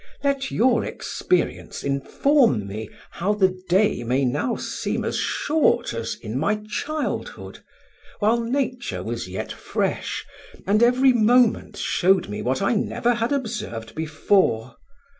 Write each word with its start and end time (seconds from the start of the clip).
Let 0.23 0.49
your 0.49 0.83
experience 0.83 1.83
inform 1.83 2.65
me 2.65 2.89
how 3.11 3.35
the 3.35 3.61
day 3.69 4.03
may 4.03 4.25
now 4.25 4.55
seem 4.55 5.05
as 5.05 5.15
short 5.15 5.93
as 5.93 6.15
in 6.15 6.39
my 6.39 6.55
childhood, 6.67 7.59
while 8.17 8.39
nature 8.41 9.03
was 9.03 9.29
yet 9.29 9.51
fresh, 9.51 10.25
and 10.65 10.81
every 10.81 11.13
moment 11.13 11.77
showed 11.77 12.29
me 12.29 12.41
what 12.41 12.63
I 12.63 12.73
never 12.73 13.13
had 13.13 13.31
observed 13.31 13.93
before. 13.93 14.77